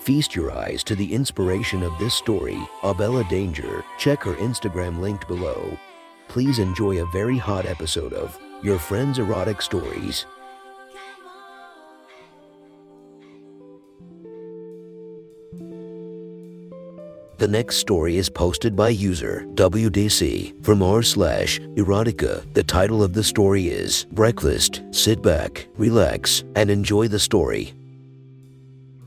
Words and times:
Feast 0.00 0.34
your 0.34 0.50
eyes 0.50 0.82
to 0.84 0.96
the 0.96 1.12
inspiration 1.12 1.82
of 1.82 1.92
this 1.98 2.14
story, 2.14 2.58
Abella 2.82 3.22
Danger. 3.24 3.84
Check 3.98 4.22
her 4.22 4.32
Instagram 4.36 4.98
linked 4.98 5.28
below. 5.28 5.78
Please 6.26 6.58
enjoy 6.58 7.02
a 7.02 7.10
very 7.12 7.36
hot 7.36 7.66
episode 7.66 8.14
of 8.14 8.38
Your 8.62 8.78
Friend's 8.78 9.18
Erotic 9.18 9.60
Stories. 9.60 10.24
The 17.36 17.48
next 17.48 17.76
story 17.76 18.16
is 18.16 18.30
posted 18.30 18.74
by 18.74 18.88
user 18.90 19.44
WDC 19.54 20.64
from 20.64 20.82
r 20.82 21.02
slash 21.02 21.60
erotica. 21.76 22.50
The 22.54 22.64
title 22.64 23.02
of 23.02 23.12
the 23.12 23.24
story 23.24 23.68
is 23.68 24.06
Breakfast. 24.12 24.82
Sit 24.92 25.20
back, 25.20 25.68
relax, 25.76 26.42
and 26.54 26.70
enjoy 26.70 27.08
the 27.08 27.18
story. 27.18 27.74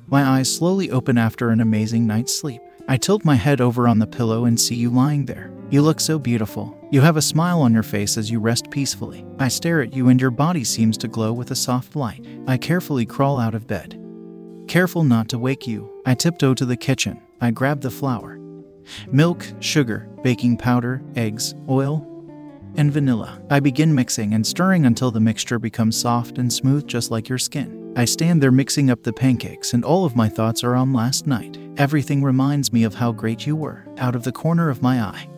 My 0.07 0.23
eyes 0.23 0.53
slowly 0.53 0.91
open 0.91 1.17
after 1.17 1.49
an 1.49 1.61
amazing 1.61 2.05
night's 2.05 2.35
sleep. 2.35 2.61
I 2.87 2.97
tilt 2.97 3.23
my 3.23 3.35
head 3.35 3.61
over 3.61 3.87
on 3.87 3.99
the 3.99 4.07
pillow 4.07 4.45
and 4.45 4.59
see 4.59 4.75
you 4.75 4.89
lying 4.89 5.25
there. 5.25 5.51
You 5.69 5.81
look 5.81 5.99
so 5.99 6.19
beautiful. 6.19 6.77
You 6.91 7.01
have 7.01 7.17
a 7.17 7.21
smile 7.21 7.61
on 7.61 7.73
your 7.73 7.83
face 7.83 8.17
as 8.17 8.29
you 8.29 8.39
rest 8.39 8.69
peacefully. 8.69 9.25
I 9.39 9.47
stare 9.47 9.81
at 9.81 9.93
you 9.93 10.09
and 10.09 10.19
your 10.19 10.31
body 10.31 10.63
seems 10.63 10.97
to 10.99 11.07
glow 11.07 11.31
with 11.33 11.51
a 11.51 11.55
soft 11.55 11.95
light. 11.95 12.25
I 12.45 12.57
carefully 12.57 13.05
crawl 13.05 13.39
out 13.39 13.55
of 13.55 13.67
bed. 13.67 13.99
Careful 14.67 15.03
not 15.03 15.29
to 15.29 15.39
wake 15.39 15.65
you, 15.65 16.01
I 16.05 16.15
tiptoe 16.15 16.53
to 16.53 16.65
the 16.65 16.77
kitchen. 16.77 17.21
I 17.41 17.51
grab 17.51 17.81
the 17.81 17.89
flour, 17.89 18.39
milk, 19.07 19.45
sugar, 19.59 20.09
baking 20.21 20.57
powder, 20.57 21.01
eggs, 21.15 21.55
oil, 21.69 22.07
and 22.75 22.91
vanilla. 22.91 23.41
I 23.49 23.59
begin 23.59 23.95
mixing 23.95 24.33
and 24.33 24.45
stirring 24.45 24.85
until 24.85 25.11
the 25.11 25.19
mixture 25.19 25.59
becomes 25.59 25.99
soft 25.99 26.37
and 26.37 26.51
smooth, 26.51 26.87
just 26.87 27.11
like 27.11 27.29
your 27.29 27.37
skin. 27.37 27.82
I 27.95 28.05
stand 28.05 28.41
there 28.41 28.51
mixing 28.51 28.89
up 28.89 29.03
the 29.03 29.13
pancakes, 29.13 29.71
and 29.73 29.85
all 29.85 30.03
of 30.03 30.15
my 30.15 30.27
thoughts 30.27 30.63
are 30.63 30.75
on 30.75 30.93
last 30.93 31.27
night. 31.27 31.59
Everything 31.77 32.23
reminds 32.23 32.73
me 32.73 32.83
of 32.83 32.95
how 32.95 33.11
great 33.11 33.45
you 33.45 33.55
were, 33.55 33.85
out 33.99 34.15
of 34.15 34.23
the 34.23 34.31
corner 34.31 34.69
of 34.69 34.81
my 34.81 34.99
eye. 34.99 35.29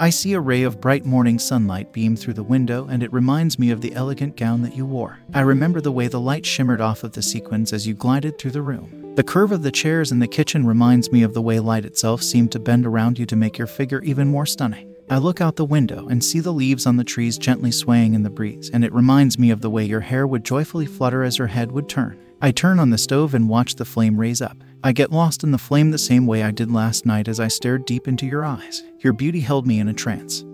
I 0.00 0.08
see 0.08 0.32
a 0.32 0.40
ray 0.40 0.62
of 0.62 0.80
bright 0.80 1.04
morning 1.04 1.38
sunlight 1.38 1.92
beam 1.92 2.16
through 2.16 2.32
the 2.32 2.42
window, 2.42 2.88
and 2.88 3.02
it 3.02 3.12
reminds 3.12 3.58
me 3.58 3.70
of 3.70 3.82
the 3.82 3.94
elegant 3.94 4.38
gown 4.38 4.62
that 4.62 4.74
you 4.74 4.86
wore. 4.86 5.18
I 5.34 5.40
remember 5.40 5.82
the 5.82 5.92
way 5.92 6.08
the 6.08 6.18
light 6.18 6.46
shimmered 6.46 6.80
off 6.80 7.04
of 7.04 7.12
the 7.12 7.22
sequins 7.22 7.74
as 7.74 7.86
you 7.86 7.92
glided 7.92 8.38
through 8.38 8.52
the 8.52 8.62
room. 8.62 9.14
The 9.14 9.22
curve 9.22 9.52
of 9.52 9.62
the 9.62 9.70
chairs 9.70 10.10
in 10.10 10.18
the 10.18 10.26
kitchen 10.26 10.66
reminds 10.66 11.12
me 11.12 11.22
of 11.22 11.34
the 11.34 11.42
way 11.42 11.60
light 11.60 11.84
itself 11.84 12.22
seemed 12.22 12.52
to 12.52 12.58
bend 12.58 12.86
around 12.86 13.18
you 13.18 13.26
to 13.26 13.36
make 13.36 13.58
your 13.58 13.66
figure 13.66 14.00
even 14.00 14.28
more 14.28 14.46
stunning. 14.46 14.91
I 15.12 15.18
look 15.18 15.42
out 15.42 15.56
the 15.56 15.66
window 15.66 16.08
and 16.08 16.24
see 16.24 16.40
the 16.40 16.54
leaves 16.54 16.86
on 16.86 16.96
the 16.96 17.04
trees 17.04 17.36
gently 17.36 17.70
swaying 17.70 18.14
in 18.14 18.22
the 18.22 18.30
breeze, 18.30 18.70
and 18.72 18.82
it 18.82 18.94
reminds 18.94 19.38
me 19.38 19.50
of 19.50 19.60
the 19.60 19.68
way 19.68 19.84
your 19.84 20.00
hair 20.00 20.26
would 20.26 20.42
joyfully 20.42 20.86
flutter 20.86 21.22
as 21.22 21.36
your 21.36 21.48
head 21.48 21.70
would 21.70 21.86
turn. 21.86 22.18
I 22.40 22.50
turn 22.50 22.78
on 22.78 22.88
the 22.88 22.96
stove 22.96 23.34
and 23.34 23.46
watch 23.46 23.74
the 23.74 23.84
flame 23.84 24.16
raise 24.16 24.40
up. 24.40 24.56
I 24.82 24.92
get 24.92 25.12
lost 25.12 25.44
in 25.44 25.50
the 25.50 25.58
flame 25.58 25.90
the 25.90 25.98
same 25.98 26.26
way 26.26 26.42
I 26.42 26.50
did 26.50 26.72
last 26.72 27.04
night 27.04 27.28
as 27.28 27.40
I 27.40 27.48
stared 27.48 27.84
deep 27.84 28.08
into 28.08 28.24
your 28.24 28.42
eyes. 28.42 28.84
Your 29.00 29.12
beauty 29.12 29.40
held 29.40 29.66
me 29.66 29.80
in 29.80 29.88
a 29.88 29.92
trance. 29.92 30.46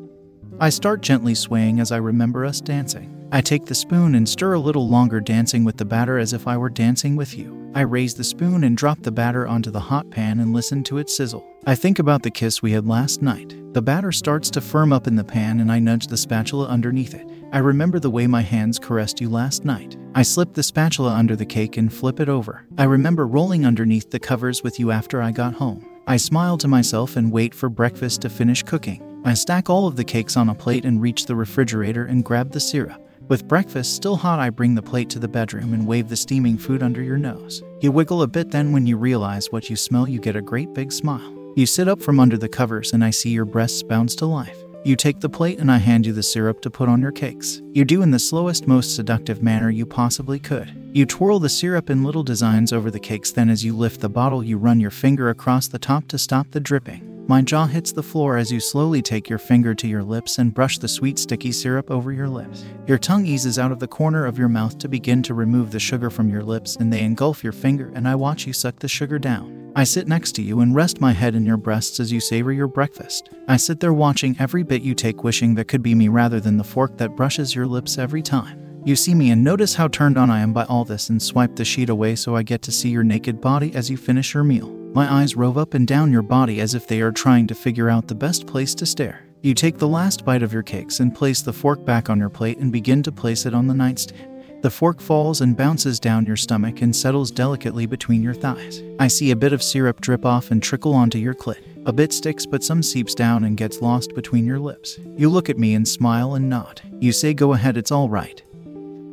I 0.58 0.70
start 0.70 1.02
gently 1.02 1.36
swaying 1.36 1.78
as 1.78 1.92
I 1.92 1.98
remember 1.98 2.44
us 2.44 2.60
dancing. 2.60 3.17
I 3.30 3.42
take 3.42 3.66
the 3.66 3.74
spoon 3.74 4.14
and 4.14 4.26
stir 4.26 4.54
a 4.54 4.58
little 4.58 4.88
longer, 4.88 5.20
dancing 5.20 5.62
with 5.62 5.76
the 5.76 5.84
batter 5.84 6.18
as 6.18 6.32
if 6.32 6.46
I 6.46 6.56
were 6.56 6.70
dancing 6.70 7.14
with 7.14 7.36
you. 7.36 7.70
I 7.74 7.82
raise 7.82 8.14
the 8.14 8.24
spoon 8.24 8.64
and 8.64 8.74
drop 8.74 9.02
the 9.02 9.12
batter 9.12 9.46
onto 9.46 9.70
the 9.70 9.80
hot 9.80 10.08
pan 10.10 10.40
and 10.40 10.54
listen 10.54 10.82
to 10.84 10.96
it 10.96 11.10
sizzle. 11.10 11.46
I 11.66 11.74
think 11.74 11.98
about 11.98 12.22
the 12.22 12.30
kiss 12.30 12.62
we 12.62 12.72
had 12.72 12.86
last 12.86 13.20
night. 13.20 13.54
The 13.74 13.82
batter 13.82 14.12
starts 14.12 14.48
to 14.52 14.62
firm 14.62 14.94
up 14.94 15.06
in 15.06 15.14
the 15.14 15.24
pan 15.24 15.60
and 15.60 15.70
I 15.70 15.78
nudge 15.78 16.06
the 16.06 16.16
spatula 16.16 16.68
underneath 16.68 17.12
it. 17.12 17.28
I 17.52 17.58
remember 17.58 17.98
the 17.98 18.10
way 18.10 18.26
my 18.26 18.40
hands 18.40 18.78
caressed 18.78 19.20
you 19.20 19.28
last 19.28 19.62
night. 19.62 19.98
I 20.14 20.22
slip 20.22 20.54
the 20.54 20.62
spatula 20.62 21.12
under 21.12 21.36
the 21.36 21.44
cake 21.44 21.76
and 21.76 21.92
flip 21.92 22.20
it 22.20 22.30
over. 22.30 22.64
I 22.78 22.84
remember 22.84 23.26
rolling 23.26 23.66
underneath 23.66 24.10
the 24.10 24.18
covers 24.18 24.62
with 24.62 24.80
you 24.80 24.90
after 24.90 25.20
I 25.20 25.32
got 25.32 25.52
home. 25.52 25.86
I 26.06 26.16
smile 26.16 26.56
to 26.58 26.68
myself 26.68 27.16
and 27.16 27.30
wait 27.30 27.54
for 27.54 27.68
breakfast 27.68 28.22
to 28.22 28.30
finish 28.30 28.62
cooking. 28.62 29.20
I 29.26 29.34
stack 29.34 29.68
all 29.68 29.86
of 29.86 29.96
the 29.96 30.04
cakes 30.04 30.38
on 30.38 30.48
a 30.48 30.54
plate 30.54 30.86
and 30.86 31.02
reach 31.02 31.26
the 31.26 31.36
refrigerator 31.36 32.06
and 32.06 32.24
grab 32.24 32.52
the 32.52 32.60
syrup. 32.60 33.04
With 33.28 33.46
breakfast 33.46 33.94
still 33.94 34.16
hot, 34.16 34.40
I 34.40 34.48
bring 34.48 34.74
the 34.74 34.80
plate 34.80 35.10
to 35.10 35.18
the 35.18 35.28
bedroom 35.28 35.74
and 35.74 35.86
wave 35.86 36.08
the 36.08 36.16
steaming 36.16 36.56
food 36.56 36.82
under 36.82 37.02
your 37.02 37.18
nose. 37.18 37.62
You 37.82 37.92
wiggle 37.92 38.22
a 38.22 38.26
bit, 38.26 38.50
then, 38.50 38.72
when 38.72 38.86
you 38.86 38.96
realize 38.96 39.52
what 39.52 39.68
you 39.68 39.76
smell, 39.76 40.08
you 40.08 40.18
get 40.18 40.34
a 40.34 40.40
great 40.40 40.72
big 40.72 40.90
smile. 40.90 41.34
You 41.54 41.66
sit 41.66 41.88
up 41.88 42.00
from 42.00 42.20
under 42.20 42.38
the 42.38 42.48
covers, 42.48 42.94
and 42.94 43.04
I 43.04 43.10
see 43.10 43.28
your 43.28 43.44
breasts 43.44 43.82
bounce 43.82 44.14
to 44.16 44.26
life. 44.26 44.56
You 44.82 44.96
take 44.96 45.20
the 45.20 45.28
plate, 45.28 45.58
and 45.58 45.70
I 45.70 45.76
hand 45.76 46.06
you 46.06 46.14
the 46.14 46.22
syrup 46.22 46.62
to 46.62 46.70
put 46.70 46.88
on 46.88 47.02
your 47.02 47.12
cakes. 47.12 47.60
You 47.74 47.84
do 47.84 48.00
in 48.00 48.12
the 48.12 48.18
slowest, 48.18 48.66
most 48.66 48.96
seductive 48.96 49.42
manner 49.42 49.68
you 49.68 49.84
possibly 49.84 50.38
could. 50.38 50.72
You 50.94 51.04
twirl 51.04 51.38
the 51.38 51.50
syrup 51.50 51.90
in 51.90 52.04
little 52.04 52.22
designs 52.22 52.72
over 52.72 52.90
the 52.90 52.98
cakes, 52.98 53.30
then, 53.30 53.50
as 53.50 53.62
you 53.62 53.76
lift 53.76 54.00
the 54.00 54.08
bottle, 54.08 54.42
you 54.42 54.56
run 54.56 54.80
your 54.80 54.90
finger 54.90 55.28
across 55.28 55.68
the 55.68 55.78
top 55.78 56.08
to 56.08 56.16
stop 56.16 56.50
the 56.52 56.60
dripping. 56.60 57.17
My 57.28 57.42
jaw 57.42 57.66
hits 57.66 57.92
the 57.92 58.02
floor 58.02 58.38
as 58.38 58.50
you 58.50 58.58
slowly 58.58 59.02
take 59.02 59.28
your 59.28 59.38
finger 59.38 59.74
to 59.74 59.86
your 59.86 60.02
lips 60.02 60.38
and 60.38 60.54
brush 60.54 60.78
the 60.78 60.88
sweet, 60.88 61.18
sticky 61.18 61.52
syrup 61.52 61.90
over 61.90 62.10
your 62.10 62.26
lips. 62.26 62.64
Your 62.86 62.96
tongue 62.96 63.26
eases 63.26 63.58
out 63.58 63.70
of 63.70 63.80
the 63.80 63.86
corner 63.86 64.24
of 64.24 64.38
your 64.38 64.48
mouth 64.48 64.78
to 64.78 64.88
begin 64.88 65.22
to 65.24 65.34
remove 65.34 65.70
the 65.70 65.78
sugar 65.78 66.08
from 66.08 66.30
your 66.30 66.42
lips, 66.42 66.76
and 66.76 66.90
they 66.90 67.02
engulf 67.02 67.44
your 67.44 67.52
finger, 67.52 67.92
and 67.94 68.08
I 68.08 68.14
watch 68.14 68.46
you 68.46 68.54
suck 68.54 68.78
the 68.78 68.88
sugar 68.88 69.18
down. 69.18 69.70
I 69.76 69.84
sit 69.84 70.08
next 70.08 70.32
to 70.36 70.42
you 70.42 70.60
and 70.60 70.74
rest 70.74 71.02
my 71.02 71.12
head 71.12 71.34
in 71.34 71.44
your 71.44 71.58
breasts 71.58 72.00
as 72.00 72.10
you 72.10 72.18
savor 72.18 72.50
your 72.50 72.66
breakfast. 72.66 73.28
I 73.46 73.58
sit 73.58 73.80
there 73.80 73.92
watching 73.92 74.34
every 74.38 74.62
bit 74.62 74.80
you 74.80 74.94
take, 74.94 75.22
wishing 75.22 75.54
that 75.56 75.68
could 75.68 75.82
be 75.82 75.94
me 75.94 76.08
rather 76.08 76.40
than 76.40 76.56
the 76.56 76.64
fork 76.64 76.96
that 76.96 77.14
brushes 77.14 77.54
your 77.54 77.66
lips 77.66 77.98
every 77.98 78.22
time. 78.22 78.80
You 78.86 78.96
see 78.96 79.14
me 79.14 79.32
and 79.32 79.44
notice 79.44 79.74
how 79.74 79.88
turned 79.88 80.16
on 80.16 80.30
I 80.30 80.40
am 80.40 80.54
by 80.54 80.64
all 80.64 80.86
this 80.86 81.10
and 81.10 81.20
swipe 81.20 81.56
the 81.56 81.64
sheet 81.66 81.90
away 81.90 82.16
so 82.16 82.34
I 82.36 82.42
get 82.42 82.62
to 82.62 82.72
see 82.72 82.88
your 82.88 83.04
naked 83.04 83.38
body 83.38 83.74
as 83.74 83.90
you 83.90 83.98
finish 83.98 84.32
your 84.32 84.44
meal. 84.44 84.77
My 84.92 85.12
eyes 85.12 85.36
rove 85.36 85.58
up 85.58 85.74
and 85.74 85.86
down 85.86 86.12
your 86.12 86.22
body 86.22 86.60
as 86.60 86.74
if 86.74 86.86
they 86.86 87.00
are 87.00 87.12
trying 87.12 87.46
to 87.48 87.54
figure 87.54 87.90
out 87.90 88.08
the 88.08 88.14
best 88.14 88.46
place 88.46 88.74
to 88.76 88.86
stare. 88.86 89.24
You 89.42 89.54
take 89.54 89.78
the 89.78 89.86
last 89.86 90.24
bite 90.24 90.42
of 90.42 90.52
your 90.52 90.62
cakes 90.62 91.00
and 91.00 91.14
place 91.14 91.42
the 91.42 91.52
fork 91.52 91.84
back 91.84 92.10
on 92.10 92.18
your 92.18 92.28
plate 92.28 92.58
and 92.58 92.72
begin 92.72 93.02
to 93.04 93.12
place 93.12 93.46
it 93.46 93.54
on 93.54 93.68
the 93.68 93.74
nightstand. 93.74 94.62
The 94.62 94.70
fork 94.70 95.00
falls 95.00 95.40
and 95.40 95.56
bounces 95.56 96.00
down 96.00 96.26
your 96.26 96.36
stomach 96.36 96.82
and 96.82 96.94
settles 96.94 97.30
delicately 97.30 97.86
between 97.86 98.22
your 98.22 98.34
thighs. 98.34 98.82
I 98.98 99.06
see 99.06 99.30
a 99.30 99.36
bit 99.36 99.52
of 99.52 99.62
syrup 99.62 100.00
drip 100.00 100.26
off 100.26 100.50
and 100.50 100.60
trickle 100.60 100.94
onto 100.94 101.18
your 101.18 101.34
clit. 101.34 101.62
A 101.86 101.92
bit 101.92 102.12
sticks, 102.12 102.44
but 102.44 102.64
some 102.64 102.82
seeps 102.82 103.14
down 103.14 103.44
and 103.44 103.56
gets 103.56 103.80
lost 103.80 104.16
between 104.16 104.44
your 104.44 104.58
lips. 104.58 104.98
You 105.16 105.28
look 105.28 105.48
at 105.48 105.58
me 105.58 105.74
and 105.74 105.86
smile 105.86 106.34
and 106.34 106.50
nod. 106.50 106.80
You 106.98 107.12
say, 107.12 107.34
Go 107.34 107.52
ahead, 107.52 107.76
it's 107.76 107.92
all 107.92 108.08
right. 108.08 108.42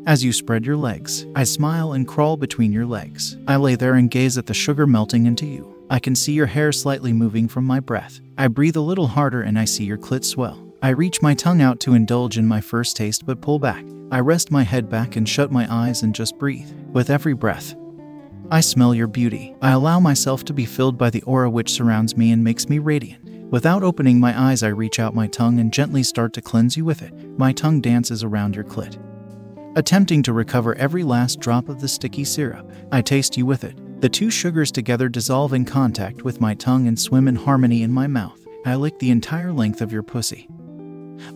As 0.08 0.24
you 0.24 0.34
spread 0.34 0.68
your 0.68 0.78
legs, 0.78 1.26
I 1.34 1.44
smile 1.46 1.94
and 1.94 2.08
crawl 2.08 2.38
between 2.38 2.72
your 2.72 2.86
legs. 2.86 3.38
I 3.48 3.56
lay 3.56 3.74
there 3.74 3.96
and 3.96 4.12
gaze 4.12 4.38
at 4.38 4.46
the 4.46 4.54
sugar 4.54 4.86
melting 4.86 5.26
into 5.26 5.48
you. 5.48 5.84
I 5.90 5.98
can 5.98 6.16
see 6.16 6.34
your 6.34 6.46
hair 6.46 6.72
slightly 6.72 7.12
moving 7.12 7.48
from 7.48 7.66
my 7.66 7.80
breath. 7.80 8.20
I 8.38 8.50
breathe 8.50 8.76
a 8.76 8.82
little 8.82 9.08
harder 9.08 9.42
and 9.42 9.58
I 9.58 9.66
see 9.66 9.84
your 9.84 9.98
clit 9.98 10.24
swell. 10.24 10.64
I 10.84 10.90
reach 10.90 11.24
my 11.24 11.34
tongue 11.34 11.60
out 11.60 11.80
to 11.82 11.96
indulge 11.96 12.38
in 12.38 12.46
my 12.46 12.62
first 12.62 12.96
taste 12.96 13.26
but 13.26 13.42
pull 13.42 13.58
back. 13.58 13.84
I 14.12 14.20
rest 14.20 14.52
my 14.52 14.62
head 14.62 14.92
back 14.92 15.16
and 15.16 15.28
shut 15.28 15.52
my 15.52 15.66
eyes 15.74 16.04
and 16.04 16.14
just 16.14 16.38
breathe. 16.38 16.72
With 16.94 17.10
every 17.10 17.34
breath, 17.34 17.76
I 18.52 18.62
smell 18.62 18.94
your 18.94 19.08
beauty. 19.08 19.56
I 19.60 19.72
allow 19.72 20.00
myself 20.00 20.46
to 20.46 20.54
be 20.54 20.66
filled 20.66 21.00
by 21.00 21.10
the 21.10 21.24
aura 21.24 21.50
which 21.50 21.72
surrounds 21.72 22.16
me 22.16 22.32
and 22.32 22.44
makes 22.44 22.70
me 22.70 22.78
radiant. 22.78 23.24
Without 23.52 23.82
opening 23.82 24.20
my 24.20 24.40
eyes, 24.40 24.62
I 24.62 24.68
reach 24.68 25.00
out 25.00 25.16
my 25.16 25.26
tongue 25.26 25.60
and 25.60 25.74
gently 25.74 26.04
start 26.04 26.34
to 26.34 26.44
cleanse 26.44 26.78
you 26.78 26.86
with 26.86 27.02
it. 27.02 27.12
My 27.40 27.54
tongue 27.54 27.82
dances 27.82 28.24
around 28.24 28.56
your 28.56 28.66
clit 28.66 29.00
attempting 29.76 30.24
to 30.24 30.34
recover 30.34 30.76
every 30.76 31.04
last 31.04 31.40
drop 31.40 31.70
of 31.70 31.82
the 31.82 31.88
sticky 31.88 32.24
syrup. 32.24 32.72
I 32.92 33.02
taste 33.02 33.38
you 33.38 33.46
with 33.46 33.64
it. 33.64 33.78
The 34.02 34.10
two 34.10 34.30
sugars 34.30 34.72
together 34.72 35.10
dissolve 35.10 35.54
in 35.54 35.66
contact 35.66 36.24
with 36.24 36.42
my 36.42 36.54
tongue 36.56 36.88
and 36.88 37.00
swim 37.00 37.28
in 37.28 37.36
harmony 37.36 37.84
in 37.84 37.92
my 37.92 38.08
mouth. 38.08 38.40
I 38.66 38.76
lick 38.76 38.98
the 39.00 39.12
entire 39.12 39.52
length 39.52 39.82
of 39.82 39.92
your 39.92 40.04
pussy. 40.04 40.48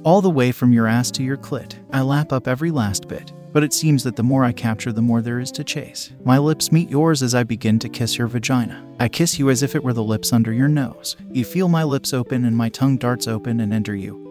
All 0.03 0.21
the 0.21 0.29
way 0.29 0.51
from 0.51 0.73
your 0.73 0.87
ass 0.87 1.11
to 1.11 1.23
your 1.23 1.37
clit. 1.37 1.75
I 1.91 2.01
lap 2.01 2.33
up 2.33 2.47
every 2.47 2.71
last 2.71 3.07
bit. 3.07 3.33
But 3.51 3.63
it 3.63 3.73
seems 3.73 4.03
that 4.03 4.15
the 4.15 4.21
more 4.21 4.43
I 4.45 4.51
capture, 4.51 4.91
the 4.91 5.01
more 5.01 5.23
there 5.23 5.39
is 5.39 5.51
to 5.53 5.63
chase. 5.63 6.11
My 6.23 6.37
lips 6.37 6.71
meet 6.71 6.87
yours 6.87 7.23
as 7.23 7.33
I 7.33 7.43
begin 7.43 7.79
to 7.79 7.89
kiss 7.89 8.15
your 8.15 8.27
vagina. 8.27 8.85
I 8.99 9.09
kiss 9.09 9.39
you 9.39 9.49
as 9.49 9.63
if 9.63 9.73
it 9.73 9.83
were 9.83 9.93
the 9.93 10.03
lips 10.03 10.31
under 10.31 10.53
your 10.53 10.67
nose. 10.67 11.17
You 11.31 11.43
feel 11.43 11.67
my 11.67 11.83
lips 11.83 12.13
open 12.13 12.45
and 12.45 12.55
my 12.55 12.69
tongue 12.69 12.97
darts 12.97 13.27
open 13.27 13.59
and 13.59 13.73
enter 13.73 13.95
you 13.95 14.28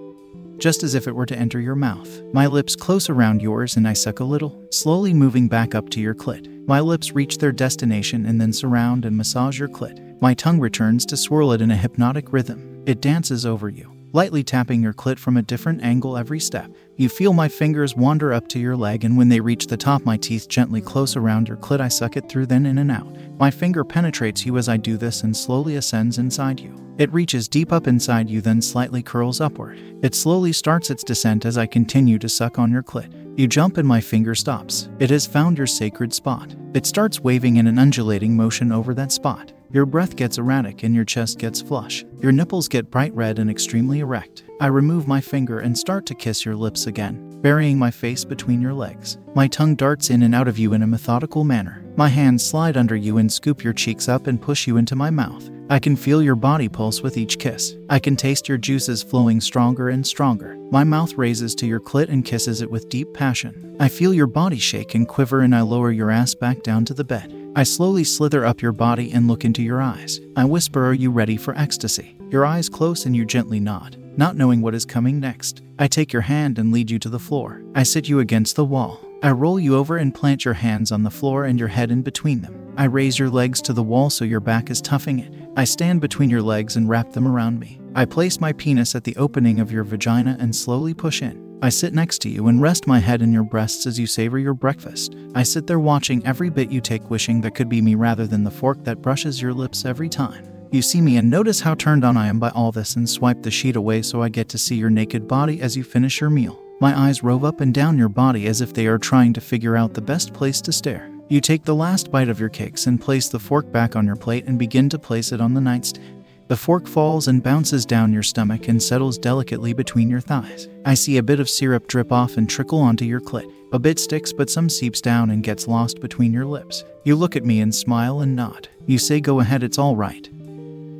just 0.59 0.83
as 0.83 0.95
if 0.95 1.07
it 1.07 1.15
were 1.15 1.27
to 1.27 1.39
enter 1.39 1.61
your 1.61 1.75
mouth. 1.75 2.23
My 2.33 2.47
lips 2.47 2.77
close 2.77 3.09
around 3.09 3.43
yours 3.43 3.77
and 3.77 3.87
I 3.87 3.93
suck 3.93 4.21
a 4.21 4.25
little, 4.25 4.67
slowly 4.71 5.15
moving 5.15 5.49
back 5.49 5.75
up 5.75 5.89
to 5.91 6.01
your 6.01 6.15
clit. 6.15 6.67
My 6.67 6.81
lips 6.81 7.13
reach 7.13 7.39
their 7.39 7.53
destination 7.53 8.27
and 8.27 8.41
then 8.41 8.53
surround 8.53 9.05
and 9.05 9.17
massage 9.17 9.59
your 9.59 9.69
clit. 9.69 10.21
My 10.21 10.35
tongue 10.35 10.61
returns 10.61 11.07
to 11.07 11.17
swirl 11.17 11.53
it 11.53 11.61
in 11.61 11.71
a 11.71 11.77
hypnotic 11.77 12.33
rhythm. 12.33 12.83
It 12.87 13.01
dances 13.01 13.47
over 13.47 13.69
you, 13.69 13.93
lightly 14.13 14.43
tapping 14.43 14.83
your 14.83 14.93
clit 14.93 15.19
from 15.19 15.37
a 15.37 15.43
different 15.43 15.83
angle 15.83 16.17
every 16.17 16.41
step. 16.41 16.71
You 16.97 17.09
feel 17.09 17.33
my 17.33 17.49
fingers 17.49 17.95
wander 17.97 18.33
up 18.33 18.49
to 18.49 18.59
your 18.59 18.77
leg, 18.77 19.05
and 19.05 19.17
when 19.17 19.29
they 19.29 19.41
reach 19.41 19.67
the 19.67 19.77
top, 19.77 20.05
my 20.05 20.17
teeth 20.17 20.49
gently 20.49 20.81
close 20.81 21.17
around 21.17 21.49
your 21.49 21.57
clit. 21.57 21.81
I 21.81 21.89
suck 21.89 22.17
it 22.17 22.29
through, 22.29 22.47
then 22.47 22.67
in 22.67 22.79
and 22.79 22.91
out. 22.91 23.15
My 23.39 23.51
finger 23.51 23.85
penetrates 23.85 24.45
you 24.45 24.57
as 24.59 24.69
I 24.69 24.77
do 24.77 24.97
this 24.97 25.23
and 25.23 25.37
slowly 25.37 25.77
ascends 25.77 26.19
inside 26.19 26.61
you. 26.61 26.75
It 26.99 27.13
reaches 27.13 27.47
deep 27.47 27.73
up 27.73 27.87
inside 27.87 28.29
you, 28.29 28.41
then 28.41 28.61
slightly 28.61 29.03
curls 29.03 29.41
upward. 29.41 29.79
It 30.03 30.17
slowly 30.17 30.53
starts 30.53 30.91
its 30.91 31.05
descent 31.05 31.45
as 31.45 31.57
I 31.57 31.67
continue 31.67 32.19
to 32.19 32.29
suck 32.29 32.59
on 32.59 32.73
your 32.73 32.83
clit. 32.83 33.15
You 33.39 33.47
jump 33.47 33.77
and 33.77 33.87
my 33.87 34.01
finger 34.01 34.35
stops. 34.35 34.89
It 34.99 35.11
has 35.11 35.25
found 35.25 35.59
your 35.59 35.69
sacred 35.69 36.13
spot. 36.13 36.57
It 36.75 36.87
starts 36.87 37.21
waving 37.21 37.57
in 37.57 37.69
an 37.69 37.79
undulating 37.79 38.37
motion 38.37 38.73
over 38.73 38.95
that 38.95 39.13
spot. 39.13 39.53
Your 39.70 39.85
breath 39.85 40.17
gets 40.17 40.38
erratic 40.38 40.82
and 40.82 40.94
your 40.94 41.05
chest 41.05 41.38
gets 41.38 41.61
flush. 41.61 42.03
Your 42.23 42.32
nipples 42.32 42.69
get 42.69 42.91
bright 42.91 43.12
red 43.15 43.38
and 43.38 43.50
extremely 43.50 44.00
erect. 44.00 44.44
I 44.62 44.69
remove 44.69 45.06
my 45.06 45.20
finger 45.20 45.61
and 45.61 45.76
start 45.76 46.06
to 46.06 46.15
kiss 46.15 46.43
your 46.43 46.56
lips 46.56 46.87
again, 46.87 47.38
burying 47.43 47.79
my 47.79 47.91
face 47.91 48.25
between 48.25 48.62
your 48.62 48.73
legs. 48.73 49.19
My 49.35 49.47
tongue 49.47 49.75
darts 49.75 50.09
in 50.09 50.23
and 50.23 50.35
out 50.35 50.49
of 50.49 50.59
you 50.59 50.73
in 50.73 50.82
a 50.82 50.87
methodical 50.87 51.44
manner. 51.44 51.85
My 51.97 52.09
hands 52.09 52.47
slide 52.47 52.79
under 52.79 52.97
you 52.97 53.19
and 53.19 53.31
scoop 53.31 53.62
your 53.62 53.75
cheeks 53.75 54.09
up 54.09 54.26
and 54.26 54.41
push 54.41 54.67
you 54.67 54.79
into 54.79 54.97
my 54.97 55.11
mouth. 55.11 55.50
I 55.69 55.79
can 55.79 55.97
feel 55.97 56.23
your 56.23 56.35
body 56.35 56.71
pulse 56.71 57.03
with 57.03 57.19
each 57.19 57.38
kiss. 57.38 57.76
I 57.91 57.99
can 57.99 58.17
taste 58.17 58.49
your 58.49 58.56
juices 58.56 59.03
flowing 59.03 59.38
stronger 59.38 59.91
and 59.91 60.06
stronger. 60.06 60.56
My 60.71 60.82
mouth 60.82 61.12
raises 61.19 61.55
to 61.56 61.67
your 61.67 61.81
clit 61.81 62.09
and 62.09 62.25
kisses 62.25 62.62
it 62.62 62.71
with 62.71 62.88
deep 62.88 63.12
passion. 63.12 63.76
I 63.79 63.88
feel 63.88 64.14
your 64.14 64.26
body 64.26 64.59
shake 64.59 64.94
and 64.94 65.06
quiver, 65.06 65.43
and 65.43 65.55
I 65.55 65.61
lower 65.61 65.93
your 65.93 66.11
ass 66.11 66.35
back 66.35 66.62
down 66.62 66.87
to 66.87 66.94
the 66.94 67.05
bed. 67.05 67.38
I 67.59 67.65
slowly 67.65 68.05
slither 68.05 68.47
up 68.47 68.63
your 68.63 68.71
body 68.71 69.11
and 69.11 69.27
look 69.27 69.45
into 69.45 69.65
your 69.65 69.83
eyes. 69.83 70.21
I 70.37 70.45
whisper, 70.45 70.87
Are 70.87 70.95
you 70.95 71.11
ready 71.11 71.37
for 71.37 71.59
ecstasy? 71.59 72.17
Your 72.31 72.47
eyes 72.47 72.69
close 72.69 73.05
and 73.05 73.17
you 73.17 73.25
gently 73.25 73.59
nod, 73.59 73.97
not 74.17 74.37
knowing 74.37 74.61
what 74.61 74.77
is 74.77 74.85
coming 74.85 75.19
next. 75.19 75.63
I 75.77 75.89
take 75.89 76.13
your 76.13 76.23
hand 76.23 76.61
and 76.61 76.73
lead 76.73 76.89
you 76.89 77.01
to 77.01 77.09
the 77.09 77.19
floor. 77.19 77.65
I 77.75 77.83
sit 77.83 78.09
you 78.09 78.21
against 78.21 78.55
the 78.55 78.65
wall. 78.65 79.01
I 79.25 79.33
roll 79.33 79.59
you 79.59 79.75
over 79.75 79.97
and 79.97 80.15
plant 80.15 80.45
your 80.45 80.55
hands 80.55 80.93
on 80.93 81.03
the 81.03 81.11
floor 81.11 81.47
and 81.47 81.59
your 81.59 81.67
head 81.67 81.91
in 81.91 82.03
between 82.03 82.43
them. 82.43 82.75
I 82.77 82.85
raise 82.85 83.19
your 83.19 83.29
legs 83.29 83.61
to 83.63 83.73
the 83.73 83.83
wall 83.83 84.09
so 84.09 84.25
your 84.25 84.39
back 84.39 84.71
is 84.71 84.81
toughing 84.81 85.19
it. 85.19 85.35
I 85.57 85.65
stand 85.65 86.01
between 86.01 86.31
your 86.31 86.43
legs 86.43 86.77
and 86.77 86.89
wrap 86.89 87.11
them 87.11 87.27
around 87.27 87.59
me. 87.59 87.81
I 87.97 88.05
place 88.05 88.39
my 88.41 88.53
penis 88.53 88.95
at 88.95 89.03
the 89.03 89.17
opening 89.17 89.59
of 89.59 89.73
your 89.73 89.83
vagina 89.83 90.37
and 90.39 90.55
slowly 90.55 90.95
push 90.95 91.23
in. 91.23 91.48
I 91.61 91.71
sit 91.71 91.93
next 91.93 92.21
to 92.23 92.29
you 92.29 92.47
and 92.47 92.63
rest 92.63 92.87
my 92.87 93.01
head 93.01 93.21
in 93.21 93.33
your 93.33 93.43
breasts 93.43 93.85
as 93.85 93.99
you 93.99 94.07
savor 94.07 94.39
your 94.39 94.55
breakfast. 94.55 95.17
I 95.35 95.43
sit 95.43 95.67
there 95.67 95.81
watching 95.81 96.25
every 96.25 96.51
bit 96.51 96.71
you 96.71 96.81
take, 96.81 97.11
wishing 97.11 97.41
that 97.41 97.57
could 97.57 97.69
be 97.69 97.83
me 97.83 97.97
rather 97.97 98.29
than 98.29 98.45
the 98.45 98.51
fork 98.51 98.85
that 98.85 99.03
brushes 99.03 99.43
your 99.43 99.53
lips 99.53 99.85
every 99.85 100.09
time. 100.09 100.49
You 100.71 100.83
see 100.83 101.01
me 101.01 101.17
and 101.17 101.29
notice 101.29 101.61
how 101.61 101.75
turned 101.75 102.05
on 102.05 102.17
I 102.17 102.29
am 102.29 102.39
by 102.39 102.51
all 102.51 102.71
this 102.71 102.95
and 102.95 103.11
swipe 103.11 103.43
the 103.43 103.51
sheet 103.51 103.75
away 103.75 104.03
so 104.03 104.23
I 104.23 104.29
get 104.29 104.49
to 104.51 104.59
see 104.59 104.77
your 104.77 104.91
naked 104.91 105.27
body 105.27 105.61
as 105.61 105.77
you 105.77 105.83
finish 105.83 106.21
your 106.21 106.31
meal. 106.31 106.63
My 106.81 106.97
eyes 106.97 107.25
rove 107.25 107.45
up 107.45 107.61
and 107.61 107.75
down 107.75 107.99
your 107.99 108.09
body 108.09 108.47
as 108.47 108.61
if 108.61 108.73
they 108.73 108.87
are 108.87 108.99
trying 108.99 109.33
to 109.33 109.41
figure 109.41 109.77
out 109.77 109.95
the 109.95 110.01
best 110.01 110.33
place 110.33 110.61
to 110.61 110.73
stare. 110.73 111.11
You 111.29 111.41
take 111.41 111.65
the 111.65 111.75
last 111.75 112.13
bite 112.13 112.29
of 112.29 112.39
your 112.39 112.51
cakes 112.51 112.87
and 112.87 113.01
place 113.01 113.29
the 113.29 113.41
fork 113.41 113.73
back 113.73 113.97
on 113.97 114.07
your 114.07 114.17
plate 114.17 114.45
and 114.47 114.61
begin 114.61 114.89
to 114.91 114.99
place 114.99 115.33
it 115.33 115.41
on 115.41 115.55
the 115.55 115.61
nightstand. 115.61 116.18
The 116.49 116.56
fork 116.56 116.87
falls 116.87 117.29
and 117.29 117.43
bounces 117.43 117.85
down 117.85 118.11
your 118.11 118.23
stomach 118.23 118.69
and 118.69 118.83
settles 118.83 119.19
delicately 119.19 119.75
between 119.75 120.09
your 120.09 120.23
thighs. 120.23 120.67
I 120.87 120.95
see 120.95 121.19
a 121.19 121.23
bit 121.23 121.41
of 121.41 121.50
syrup 121.50 121.87
drip 121.89 122.11
off 122.11 122.39
and 122.39 122.49
trickle 122.49 122.81
onto 122.81 123.05
your 123.05 123.21
clit. 123.21 123.53
A 123.75 123.79
bit 123.79 123.99
sticks, 123.99 124.33
but 124.33 124.49
some 124.49 124.71
seeps 124.71 125.03
down 125.03 125.31
and 125.31 125.45
gets 125.45 125.69
lost 125.69 126.00
between 126.00 126.33
your 126.33 126.47
lips. 126.47 126.85
You 127.05 127.17
look 127.17 127.37
at 127.37 127.45
me 127.45 127.61
and 127.61 127.75
smile 127.75 128.21
and 128.21 128.35
nod. 128.35 128.67
You 128.87 128.99
say, 128.99 129.21
Go 129.21 129.41
ahead, 129.41 129.62
it's 129.62 129.77
all 129.77 129.95
right. 129.95 130.27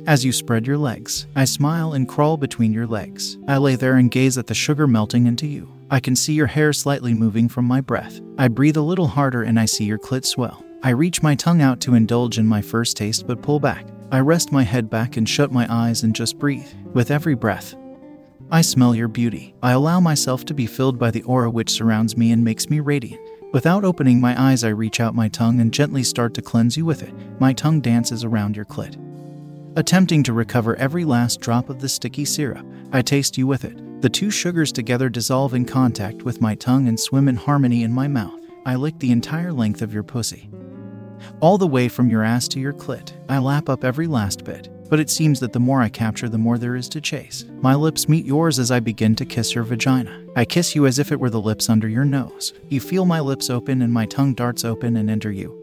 As 0.05 0.23
you 0.23 0.31
spread 0.31 0.67
your 0.67 0.77
legs, 0.77 1.25
I 1.35 1.45
smile 1.45 1.93
and 1.93 2.07
crawl 2.07 2.37
between 2.37 2.71
your 2.71 2.85
legs. 2.85 3.39
I 3.47 3.57
lay 3.57 3.75
there 3.75 3.95
and 3.95 4.11
gaze 4.11 4.37
at 4.37 4.45
the 4.45 4.53
sugar 4.53 4.87
melting 4.87 5.25
into 5.25 5.47
you. 5.47 5.67
I 5.89 5.99
can 5.99 6.15
see 6.15 6.33
your 6.33 6.47
hair 6.47 6.73
slightly 6.73 7.15
moving 7.15 7.49
from 7.49 7.65
my 7.65 7.81
breath. 7.81 8.21
I 8.37 8.49
breathe 8.49 8.77
a 8.77 8.81
little 8.81 9.07
harder 9.07 9.41
and 9.41 9.59
I 9.59 9.65
see 9.65 9.85
your 9.85 9.97
clit 9.97 10.25
swell. 10.25 10.63
I 10.83 10.91
reach 10.91 11.23
my 11.23 11.33
tongue 11.33 11.63
out 11.63 11.79
to 11.81 11.95
indulge 11.95 12.37
in 12.37 12.45
my 12.45 12.61
first 12.61 12.97
taste 12.97 13.25
but 13.25 13.41
pull 13.41 13.59
back. 13.59 13.87
I 14.11 14.19
rest 14.19 14.51
my 14.51 14.63
head 14.63 14.89
back 14.89 15.17
and 15.17 15.29
shut 15.29 15.51
my 15.51 15.67
eyes 15.69 16.03
and 16.03 16.15
just 16.15 16.39
breathe. 16.39 16.67
With 16.93 17.11
every 17.11 17.35
breath, 17.35 17.75
I 18.51 18.61
smell 18.61 18.95
your 18.95 19.07
beauty. 19.07 19.53
I 19.61 19.71
allow 19.73 19.99
myself 19.99 20.45
to 20.45 20.53
be 20.53 20.65
filled 20.65 20.97
by 20.97 21.11
the 21.11 21.21
aura 21.23 21.49
which 21.49 21.69
surrounds 21.69 22.17
me 22.17 22.31
and 22.31 22.43
makes 22.43 22.69
me 22.69 22.79
radiant. 22.79 23.21
Without 23.53 23.85
opening 23.85 24.19
my 24.19 24.39
eyes, 24.39 24.63
I 24.63 24.69
reach 24.69 24.99
out 24.99 25.13
my 25.13 25.27
tongue 25.27 25.59
and 25.59 25.73
gently 25.73 26.03
start 26.03 26.33
to 26.35 26.41
cleanse 26.41 26.75
you 26.75 26.85
with 26.85 27.03
it. 27.03 27.13
My 27.39 27.53
tongue 27.53 27.81
dances 27.81 28.23
around 28.23 28.55
your 28.55 28.65
clit. 28.65 28.97
Attempting 29.75 30.23
to 30.23 30.33
recover 30.33 30.75
every 30.75 31.05
last 31.05 31.39
drop 31.39 31.69
of 31.69 31.79
the 31.79 31.89
sticky 31.89 32.25
syrup, 32.25 32.65
I 32.91 33.01
taste 33.01 33.37
you 33.37 33.45
with 33.45 33.63
it. 33.63 34.01
The 34.01 34.09
two 34.09 34.31
sugars 34.31 34.71
together 34.71 35.09
dissolve 35.09 35.53
in 35.53 35.65
contact 35.65 36.23
with 36.23 36.41
my 36.41 36.55
tongue 36.55 36.87
and 36.87 36.99
swim 36.99 37.27
in 37.27 37.35
harmony 37.35 37.83
in 37.83 37.93
my 37.93 38.07
mouth. 38.07 38.39
I 38.65 38.75
lick 38.75 38.97
the 38.99 39.11
entire 39.11 39.53
length 39.53 39.81
of 39.81 39.93
your 39.93 40.03
pussy 40.03 40.49
all 41.39 41.57
the 41.57 41.67
way 41.67 41.87
from 41.87 42.09
your 42.09 42.23
ass 42.23 42.47
to 42.49 42.59
your 42.59 42.73
clit. 42.73 43.13
I 43.29 43.37
lap 43.37 43.69
up 43.69 43.83
every 43.83 44.07
last 44.07 44.43
bit, 44.43 44.69
but 44.89 44.99
it 44.99 45.07
seems 45.07 45.39
that 45.39 45.53
the 45.53 45.59
more 45.59 45.83
I 45.83 45.89
capture, 45.89 46.27
the 46.27 46.39
more 46.39 46.57
there 46.57 46.75
is 46.75 46.89
to 46.89 46.99
chase. 46.99 47.45
My 47.61 47.75
lips 47.75 48.09
meet 48.09 48.25
yours 48.25 48.57
as 48.57 48.71
I 48.71 48.79
begin 48.79 49.13
to 49.17 49.25
kiss 49.25 49.53
your 49.53 49.63
vagina. 49.63 50.25
I 50.35 50.45
kiss 50.45 50.73
you 50.73 50.87
as 50.87 50.97
if 50.97 51.11
it 51.11 51.19
were 51.19 51.29
the 51.29 51.39
lips 51.39 51.69
under 51.69 51.87
your 51.87 52.05
nose. 52.05 52.53
You 52.69 52.79
feel 52.79 53.05
my 53.05 53.19
lips 53.19 53.51
open 53.51 53.83
and 53.83 53.93
my 53.93 54.07
tongue 54.07 54.33
darts 54.33 54.65
open 54.65 54.97
and 54.97 55.11
enter 55.11 55.31
you. 55.31 55.55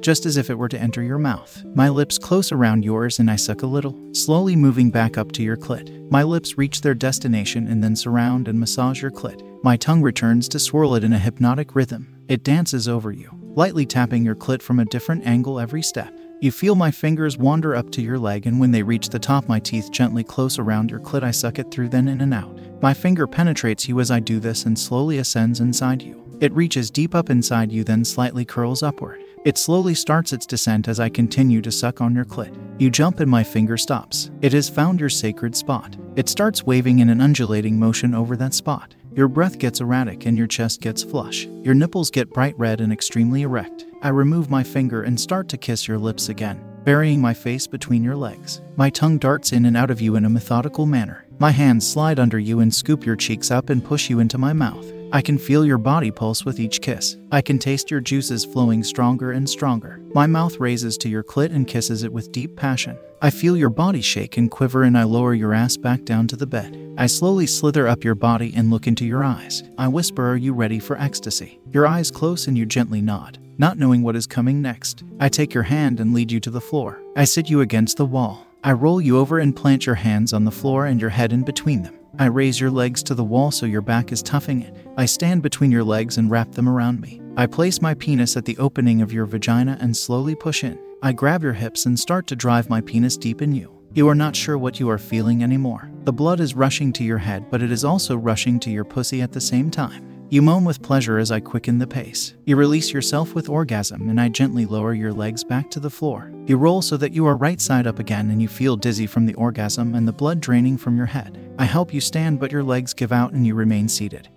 Just 0.00 0.24
as 0.24 0.38
if 0.38 0.48
it 0.48 0.54
were 0.54 0.68
to 0.68 0.80
enter 0.80 1.02
your 1.02 1.18
mouth. 1.18 1.62
My 1.74 1.90
lips 1.90 2.16
close 2.16 2.52
around 2.52 2.86
yours 2.86 3.18
and 3.18 3.30
I 3.30 3.36
suck 3.36 3.62
a 3.62 3.66
little, 3.66 3.98
slowly 4.14 4.56
moving 4.56 4.90
back 4.90 5.18
up 5.18 5.30
to 5.32 5.42
your 5.42 5.58
clit. 5.58 6.10
My 6.10 6.22
lips 6.22 6.56
reach 6.56 6.80
their 6.80 6.94
destination 6.94 7.68
and 7.68 7.84
then 7.84 7.96
surround 7.96 8.48
and 8.48 8.58
massage 8.58 9.02
your 9.02 9.10
clit. 9.10 9.42
My 9.62 9.76
tongue 9.76 10.00
returns 10.00 10.48
to 10.48 10.58
swirl 10.58 10.94
it 10.94 11.04
in 11.04 11.12
a 11.12 11.18
hypnotic 11.18 11.74
rhythm. 11.74 12.24
It 12.28 12.44
dances 12.44 12.88
over 12.88 13.12
you 13.12 13.30
lightly 13.56 13.86
tapping 13.86 14.24
your 14.24 14.34
clit 14.34 14.60
from 14.60 14.80
a 14.80 14.84
different 14.84 15.24
angle 15.26 15.60
every 15.60 15.82
step. 15.82 16.12
You 16.44 16.52
feel 16.52 16.74
my 16.74 16.90
fingers 16.90 17.38
wander 17.38 17.74
up 17.74 17.90
to 17.92 18.02
your 18.02 18.18
leg, 18.18 18.46
and 18.46 18.60
when 18.60 18.70
they 18.70 18.82
reach 18.82 19.08
the 19.08 19.18
top, 19.18 19.48
my 19.48 19.58
teeth 19.58 19.90
gently 19.90 20.22
close 20.22 20.58
around 20.58 20.90
your 20.90 21.00
clit. 21.00 21.22
I 21.22 21.30
suck 21.30 21.58
it 21.58 21.70
through, 21.70 21.88
then 21.88 22.06
in 22.06 22.20
and 22.20 22.34
out. 22.34 22.60
My 22.82 22.92
finger 22.92 23.26
penetrates 23.26 23.88
you 23.88 23.98
as 23.98 24.10
I 24.10 24.20
do 24.20 24.38
this 24.38 24.66
and 24.66 24.78
slowly 24.78 25.16
ascends 25.16 25.60
inside 25.60 26.02
you. 26.02 26.22
It 26.42 26.52
reaches 26.52 26.90
deep 26.90 27.14
up 27.14 27.30
inside 27.30 27.72
you, 27.72 27.82
then 27.82 28.04
slightly 28.04 28.44
curls 28.44 28.82
upward. 28.82 29.24
It 29.46 29.56
slowly 29.56 29.94
starts 29.94 30.34
its 30.34 30.44
descent 30.44 30.86
as 30.86 31.00
I 31.00 31.08
continue 31.08 31.62
to 31.62 31.72
suck 31.72 32.02
on 32.02 32.14
your 32.14 32.26
clit. 32.26 32.54
You 32.78 32.90
jump 32.90 33.20
and 33.20 33.30
my 33.30 33.42
finger 33.42 33.78
stops. 33.78 34.30
It 34.42 34.52
has 34.52 34.68
found 34.68 35.00
your 35.00 35.08
sacred 35.08 35.56
spot. 35.56 35.96
It 36.14 36.28
starts 36.28 36.62
waving 36.62 36.98
in 36.98 37.08
an 37.08 37.22
undulating 37.22 37.78
motion 37.78 38.14
over 38.14 38.36
that 38.36 38.52
spot. 38.52 38.94
Your 39.14 39.28
breath 39.28 39.58
gets 39.58 39.80
erratic 39.80 40.26
and 40.26 40.36
your 40.36 40.46
chest 40.46 40.82
gets 40.82 41.02
flush. 41.02 41.46
Your 41.62 41.72
nipples 41.72 42.10
get 42.10 42.34
bright 42.34 42.58
red 42.58 42.82
and 42.82 42.92
extremely 42.92 43.40
erect. 43.40 43.86
I 44.04 44.08
remove 44.08 44.50
my 44.50 44.62
finger 44.62 45.04
and 45.04 45.18
start 45.18 45.48
to 45.48 45.56
kiss 45.56 45.88
your 45.88 45.96
lips 45.96 46.28
again, 46.28 46.62
burying 46.84 47.22
my 47.22 47.32
face 47.32 47.66
between 47.66 48.04
your 48.04 48.16
legs. 48.16 48.60
My 48.76 48.90
tongue 48.90 49.16
darts 49.16 49.52
in 49.52 49.64
and 49.64 49.78
out 49.78 49.90
of 49.90 50.02
you 50.02 50.16
in 50.16 50.26
a 50.26 50.28
methodical 50.28 50.84
manner. 50.84 51.24
My 51.38 51.50
hands 51.50 51.90
slide 51.90 52.18
under 52.18 52.38
you 52.38 52.60
and 52.60 52.72
scoop 52.72 53.06
your 53.06 53.16
cheeks 53.16 53.50
up 53.50 53.70
and 53.70 53.82
push 53.82 54.10
you 54.10 54.20
into 54.20 54.36
my 54.36 54.52
mouth. 54.52 54.84
I 55.10 55.22
can 55.22 55.38
feel 55.38 55.64
your 55.64 55.78
body 55.78 56.10
pulse 56.10 56.44
with 56.44 56.60
each 56.60 56.82
kiss. 56.82 57.16
I 57.32 57.40
can 57.40 57.58
taste 57.58 57.90
your 57.90 58.02
juices 58.02 58.44
flowing 58.44 58.84
stronger 58.84 59.32
and 59.32 59.48
stronger. 59.48 60.02
My 60.12 60.26
mouth 60.26 60.60
raises 60.60 60.98
to 60.98 61.08
your 61.08 61.24
clit 61.24 61.54
and 61.54 61.66
kisses 61.66 62.02
it 62.02 62.12
with 62.12 62.30
deep 62.30 62.56
passion. 62.56 62.98
I 63.22 63.30
feel 63.30 63.56
your 63.56 63.70
body 63.70 64.02
shake 64.02 64.36
and 64.36 64.50
quiver, 64.50 64.82
and 64.82 64.98
I 64.98 65.04
lower 65.04 65.32
your 65.32 65.54
ass 65.54 65.78
back 65.78 66.04
down 66.04 66.28
to 66.28 66.36
the 66.36 66.46
bed. 66.46 66.78
I 66.98 67.06
slowly 67.06 67.46
slither 67.46 67.88
up 67.88 68.04
your 68.04 68.14
body 68.14 68.52
and 68.54 68.70
look 68.70 68.86
into 68.86 69.06
your 69.06 69.24
eyes. 69.24 69.62
I 69.78 69.88
whisper, 69.88 70.30
Are 70.30 70.36
you 70.36 70.52
ready 70.52 70.78
for 70.78 71.00
ecstasy? 71.00 71.58
Your 71.70 71.86
eyes 71.86 72.10
close 72.10 72.46
and 72.46 72.58
you 72.58 72.66
gently 72.66 73.00
nod, 73.00 73.38
not 73.58 73.78
knowing 73.78 74.02
what 74.02 74.16
is 74.16 74.26
coming 74.26 74.60
next. 74.60 75.04
I 75.20 75.28
take 75.28 75.54
your 75.54 75.62
hand 75.64 76.00
and 76.00 76.14
lead 76.14 76.32
you 76.32 76.40
to 76.40 76.50
the 76.50 76.60
floor. 76.60 77.02
I 77.16 77.24
sit 77.24 77.50
you 77.50 77.60
against 77.60 77.96
the 77.96 78.06
wall. 78.06 78.46
I 78.62 78.72
roll 78.72 79.00
you 79.00 79.18
over 79.18 79.38
and 79.38 79.54
plant 79.54 79.86
your 79.86 79.94
hands 79.94 80.32
on 80.32 80.44
the 80.44 80.50
floor 80.50 80.86
and 80.86 81.00
your 81.00 81.10
head 81.10 81.32
in 81.32 81.42
between 81.42 81.82
them. 81.82 81.98
I 82.18 82.26
raise 82.26 82.60
your 82.60 82.70
legs 82.70 83.02
to 83.04 83.14
the 83.14 83.24
wall 83.24 83.50
so 83.50 83.66
your 83.66 83.80
back 83.80 84.12
is 84.12 84.22
toughing 84.22 84.62
it. 84.62 84.74
I 84.96 85.04
stand 85.04 85.42
between 85.42 85.70
your 85.72 85.84
legs 85.84 86.16
and 86.16 86.30
wrap 86.30 86.52
them 86.52 86.68
around 86.68 87.00
me. 87.00 87.20
I 87.36 87.46
place 87.46 87.82
my 87.82 87.94
penis 87.94 88.36
at 88.36 88.44
the 88.44 88.56
opening 88.58 89.02
of 89.02 89.12
your 89.12 89.26
vagina 89.26 89.76
and 89.80 89.96
slowly 89.96 90.34
push 90.34 90.62
in. 90.62 90.78
I 91.02 91.12
grab 91.12 91.42
your 91.42 91.52
hips 91.52 91.86
and 91.86 91.98
start 91.98 92.26
to 92.28 92.36
drive 92.36 92.70
my 92.70 92.80
penis 92.80 93.16
deep 93.16 93.42
in 93.42 93.54
you. 93.54 93.74
You 93.92 94.08
are 94.08 94.14
not 94.14 94.34
sure 94.34 94.56
what 94.56 94.80
you 94.80 94.88
are 94.90 94.98
feeling 94.98 95.42
anymore. 95.42 95.90
The 96.04 96.12
blood 96.12 96.40
is 96.40 96.54
rushing 96.54 96.92
to 96.94 97.04
your 97.04 97.18
head, 97.18 97.50
but 97.50 97.62
it 97.62 97.70
is 97.70 97.84
also 97.84 98.16
rushing 98.16 98.58
to 98.60 98.70
your 98.70 98.84
pussy 98.84 99.20
at 99.20 99.32
the 99.32 99.40
same 99.40 99.70
time. 99.70 100.13
You 100.30 100.40
moan 100.40 100.64
with 100.64 100.82
pleasure 100.82 101.18
as 101.18 101.30
I 101.30 101.40
quicken 101.40 101.78
the 101.78 101.86
pace. 101.86 102.34
You 102.44 102.56
release 102.56 102.92
yourself 102.92 103.34
with 103.34 103.48
orgasm, 103.48 104.08
and 104.08 104.18
I 104.18 104.30
gently 104.30 104.64
lower 104.64 104.94
your 104.94 105.12
legs 105.12 105.44
back 105.44 105.70
to 105.70 105.80
the 105.80 105.90
floor. 105.90 106.32
You 106.46 106.56
roll 106.56 106.80
so 106.80 106.96
that 106.96 107.12
you 107.12 107.26
are 107.26 107.36
right 107.36 107.60
side 107.60 107.86
up 107.86 107.98
again, 107.98 108.30
and 108.30 108.40
you 108.40 108.48
feel 108.48 108.76
dizzy 108.76 109.06
from 109.06 109.26
the 109.26 109.34
orgasm 109.34 109.94
and 109.94 110.08
the 110.08 110.12
blood 110.12 110.40
draining 110.40 110.78
from 110.78 110.96
your 110.96 111.06
head. 111.06 111.38
I 111.58 111.66
help 111.66 111.92
you 111.92 112.00
stand, 112.00 112.40
but 112.40 112.50
your 112.50 112.62
legs 112.62 112.94
give 112.94 113.12
out 113.12 113.32
and 113.32 113.46
you 113.46 113.54
remain 113.54 113.86
seated. 113.86 114.28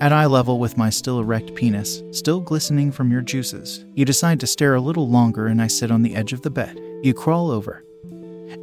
At 0.00 0.12
eye 0.14 0.24
level 0.24 0.58
with 0.58 0.78
my 0.78 0.88
still 0.88 1.20
erect 1.20 1.54
penis, 1.54 2.02
still 2.12 2.40
glistening 2.40 2.90
from 2.90 3.12
your 3.12 3.20
juices, 3.20 3.84
you 3.94 4.06
decide 4.06 4.40
to 4.40 4.46
stare 4.46 4.74
a 4.74 4.80
little 4.80 5.08
longer, 5.08 5.48
and 5.48 5.60
I 5.60 5.66
sit 5.66 5.90
on 5.90 6.00
the 6.00 6.16
edge 6.16 6.32
of 6.32 6.40
the 6.40 6.50
bed. 6.50 6.80
You 7.02 7.12
crawl 7.12 7.50
over. 7.50 7.84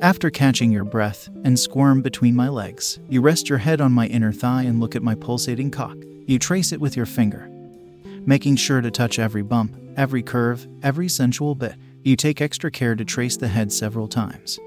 After 0.01 0.31
catching 0.31 0.71
your 0.71 0.83
breath 0.83 1.29
and 1.43 1.57
squirm 1.57 2.01
between 2.01 2.35
my 2.35 2.49
legs, 2.49 2.99
you 3.07 3.21
rest 3.21 3.47
your 3.47 3.59
head 3.59 3.79
on 3.79 3.91
my 3.91 4.07
inner 4.07 4.33
thigh 4.33 4.63
and 4.63 4.79
look 4.79 4.95
at 4.95 5.03
my 5.03 5.13
pulsating 5.13 5.69
cock. 5.69 5.95
You 6.27 6.37
trace 6.37 6.73
it 6.73 6.81
with 6.81 6.97
your 6.97 7.05
finger, 7.05 7.49
making 8.25 8.57
sure 8.57 8.81
to 8.81 8.91
touch 8.91 9.17
every 9.17 9.43
bump, 9.43 9.77
every 9.95 10.21
curve, 10.21 10.67
every 10.83 11.07
sensual 11.07 11.55
bit. 11.55 11.75
You 12.03 12.17
take 12.17 12.41
extra 12.41 12.69
care 12.69 12.97
to 12.97 13.05
trace 13.05 13.37
the 13.37 13.47
head 13.47 13.71
several 13.71 14.09
times. 14.09 14.59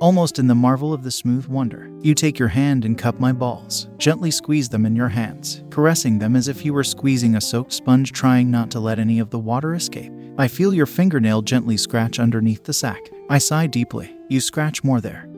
Almost 0.00 0.40
in 0.40 0.48
the 0.48 0.56
marvel 0.56 0.92
of 0.92 1.04
the 1.04 1.10
smooth 1.12 1.46
wonder, 1.46 1.88
you 2.00 2.16
take 2.16 2.36
your 2.36 2.48
hand 2.48 2.84
and 2.84 2.98
cup 2.98 3.20
my 3.20 3.30
balls, 3.30 3.86
gently 3.98 4.32
squeeze 4.32 4.68
them 4.68 4.84
in 4.84 4.96
your 4.96 5.08
hands, 5.08 5.62
caressing 5.70 6.18
them 6.18 6.34
as 6.34 6.48
if 6.48 6.64
you 6.64 6.74
were 6.74 6.82
squeezing 6.82 7.36
a 7.36 7.40
soaked 7.40 7.72
sponge, 7.72 8.10
trying 8.10 8.50
not 8.50 8.68
to 8.72 8.80
let 8.80 8.98
any 8.98 9.20
of 9.20 9.30
the 9.30 9.38
water 9.38 9.74
escape. 9.74 10.12
I 10.36 10.48
feel 10.48 10.74
your 10.74 10.86
fingernail 10.86 11.42
gently 11.42 11.76
scratch 11.76 12.18
underneath 12.18 12.64
the 12.64 12.72
sack. 12.72 13.08
I 13.30 13.38
sigh 13.38 13.68
deeply. 13.68 14.16
You 14.28 14.40
scratch 14.40 14.82
more 14.82 15.00
there. 15.00 15.31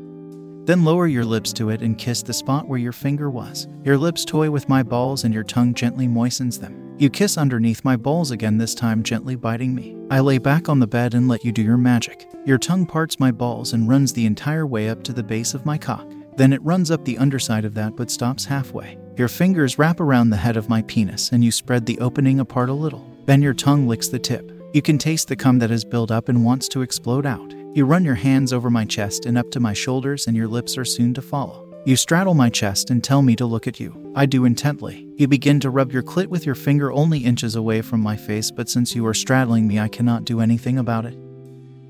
Then 0.65 0.85
lower 0.85 1.07
your 1.07 1.25
lips 1.25 1.53
to 1.55 1.71
it 1.71 1.83
and 1.83 1.99
kiss 1.99 2.23
the 2.23 2.33
spot 2.33 2.67
where 2.67 2.79
your 2.79 2.93
finger 2.93 3.29
was. 3.29 3.69
Your 3.83 3.99
lips 3.99 4.25
toy 4.25 4.51
with 4.51 4.69
my 4.69 4.83
balls 4.83 5.25
and 5.25 5.35
your 5.35 5.45
tongue 5.45 5.75
gently 5.75 6.09
moistens 6.09 6.59
them. 6.59 6.95
You 6.97 7.11
kiss 7.11 7.37
underneath 7.37 7.85
my 7.85 7.97
balls 7.97 8.31
again, 8.31 8.57
this 8.57 8.75
time 8.75 9.03
gently 9.03 9.37
biting 9.37 9.75
me. 9.75 9.97
I 10.11 10.21
lay 10.21 10.39
back 10.39 10.69
on 10.69 10.79
the 10.79 10.87
bed 10.87 11.15
and 11.15 11.29
let 11.29 11.45
you 11.45 11.53
do 11.53 11.63
your 11.63 11.77
magic. 11.77 12.29
Your 12.47 12.57
tongue 12.57 12.87
parts 12.87 13.21
my 13.21 13.31
balls 13.31 13.73
and 13.73 13.89
runs 13.89 14.13
the 14.13 14.27
entire 14.27 14.67
way 14.67 14.89
up 14.89 15.03
to 15.05 15.13
the 15.13 15.23
base 15.23 15.55
of 15.55 15.67
my 15.67 15.77
cock. 15.77 16.09
Then 16.37 16.53
it 16.53 16.63
runs 16.63 16.91
up 16.91 17.05
the 17.05 17.19
underside 17.19 17.65
of 17.65 17.75
that 17.75 17.97
but 17.97 18.11
stops 18.11 18.45
halfway. 18.45 18.97
Your 19.17 19.29
fingers 19.29 19.79
wrap 19.79 20.01
around 20.01 20.31
the 20.31 20.37
head 20.37 20.57
of 20.57 20.69
my 20.69 20.83
penis 20.83 21.33
and 21.33 21.45
you 21.45 21.51
spread 21.51 21.85
the 21.85 21.99
opening 21.99 22.41
apart 22.41 22.69
a 22.69 22.73
little. 22.73 23.11
Then 23.27 23.43
your 23.43 23.55
tongue 23.55 23.87
licks 23.87 24.09
the 24.09 24.19
tip. 24.19 24.51
You 24.73 24.83
can 24.83 24.99
taste 24.99 25.29
the 25.29 25.37
cum 25.37 25.59
that 25.59 25.71
has 25.71 25.85
built 25.85 26.11
up 26.11 26.29
and 26.29 26.45
wants 26.45 26.69
to 26.69 26.83
explode 26.83 27.27
out. 27.27 27.55
You 27.75 27.85
run 27.85 28.05
your 28.05 28.15
hands 28.15 28.53
over 28.53 28.71
my 28.71 28.85
chest 28.85 29.27
and 29.27 29.37
up 29.37 29.51
to 29.51 29.59
my 29.59 29.73
shoulders, 29.73 30.29
and 30.29 30.37
your 30.37 30.47
lips 30.47 30.79
are 30.79 30.85
soon 30.85 31.13
to 31.15 31.21
follow. 31.21 31.67
You 31.85 31.97
straddle 31.97 32.35
my 32.35 32.49
chest 32.49 32.89
and 32.89 33.03
tell 33.03 33.21
me 33.21 33.35
to 33.35 33.47
look 33.47 33.67
at 33.67 33.81
you. 33.81 34.13
I 34.15 34.27
do 34.27 34.45
intently. 34.45 35.09
You 35.17 35.27
begin 35.27 35.59
to 35.59 35.71
rub 35.71 35.91
your 35.91 36.05
clit 36.05 36.29
with 36.29 36.47
your 36.47 36.55
finger 36.55 36.93
only 36.93 37.19
inches 37.19 37.57
away 37.57 37.83
from 37.83 38.01
my 38.01 38.17
face, 38.17 38.53
but 38.53 38.69
since 38.69 38.95
you 38.95 39.05
are 39.09 39.13
straddling 39.13 39.67
me, 39.67 39.81
I 39.81 39.89
cannot 39.89 40.25
do 40.25 40.39
anything 40.39 40.79
about 40.79 41.05
it. 41.05 41.19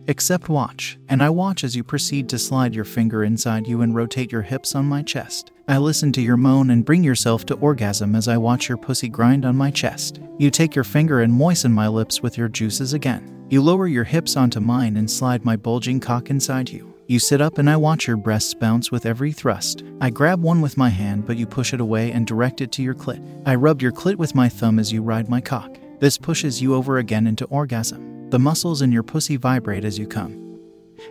Except 0.06 0.48
watch, 0.48 0.98
and 1.06 1.22
I 1.22 1.28
watch 1.28 1.62
as 1.62 1.76
you 1.76 1.84
proceed 1.84 2.30
to 2.30 2.38
slide 2.38 2.74
your 2.74 2.86
finger 2.86 3.22
inside 3.22 3.66
you 3.66 3.82
and 3.82 3.94
rotate 3.94 4.32
your 4.32 4.40
hips 4.40 4.74
on 4.74 4.86
my 4.86 5.02
chest. 5.02 5.52
I 5.66 5.78
listen 5.78 6.12
to 6.12 6.20
your 6.20 6.36
moan 6.36 6.68
and 6.68 6.84
bring 6.84 7.02
yourself 7.02 7.46
to 7.46 7.54
orgasm 7.54 8.14
as 8.14 8.28
I 8.28 8.36
watch 8.36 8.68
your 8.68 8.76
pussy 8.76 9.08
grind 9.08 9.46
on 9.46 9.56
my 9.56 9.70
chest. 9.70 10.20
You 10.38 10.50
take 10.50 10.74
your 10.74 10.84
finger 10.84 11.22
and 11.22 11.32
moisten 11.32 11.72
my 11.72 11.88
lips 11.88 12.20
with 12.20 12.36
your 12.36 12.48
juices 12.48 12.92
again. 12.92 13.46
You 13.48 13.62
lower 13.62 13.86
your 13.86 14.04
hips 14.04 14.36
onto 14.36 14.60
mine 14.60 14.98
and 14.98 15.10
slide 15.10 15.42
my 15.42 15.56
bulging 15.56 16.00
cock 16.00 16.28
inside 16.28 16.68
you. 16.68 16.94
You 17.06 17.18
sit 17.18 17.40
up 17.40 17.56
and 17.56 17.70
I 17.70 17.76
watch 17.76 18.06
your 18.06 18.18
breasts 18.18 18.52
bounce 18.52 18.92
with 18.92 19.06
every 19.06 19.32
thrust. 19.32 19.84
I 20.02 20.10
grab 20.10 20.42
one 20.42 20.60
with 20.60 20.76
my 20.76 20.90
hand, 20.90 21.26
but 21.26 21.38
you 21.38 21.46
push 21.46 21.72
it 21.72 21.80
away 21.80 22.12
and 22.12 22.26
direct 22.26 22.60
it 22.60 22.70
to 22.72 22.82
your 22.82 22.94
clit. 22.94 23.24
I 23.46 23.54
rub 23.54 23.80
your 23.80 23.92
clit 23.92 24.16
with 24.16 24.34
my 24.34 24.50
thumb 24.50 24.78
as 24.78 24.92
you 24.92 25.00
ride 25.00 25.30
my 25.30 25.40
cock. 25.40 25.78
This 25.98 26.18
pushes 26.18 26.60
you 26.60 26.74
over 26.74 26.98
again 26.98 27.26
into 27.26 27.46
orgasm. 27.46 28.28
The 28.28 28.38
muscles 28.38 28.82
in 28.82 28.92
your 28.92 29.02
pussy 29.02 29.36
vibrate 29.36 29.84
as 29.86 29.98
you 29.98 30.06
come, 30.06 30.43